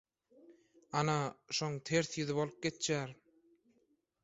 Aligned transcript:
Ana, 1.01 1.17
şoň 1.59 1.77
ters 1.91 2.11
ýüzi 2.23 2.39
bolup 2.41 2.59
geçýär. 2.69 3.17